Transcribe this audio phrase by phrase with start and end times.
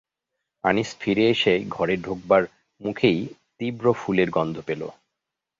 [0.63, 2.43] আনিস ফিরে এসে ঘরে ঢোকবার
[2.81, 3.19] মুখেই
[3.59, 4.81] তীব্র ফুলের গন্ধ পেল।